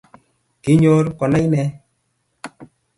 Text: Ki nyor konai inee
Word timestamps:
Ki 0.61 0.71
nyor 0.79 1.05
konai 1.19 1.45
inee 1.47 1.69